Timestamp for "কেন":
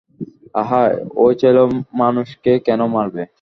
2.67-2.81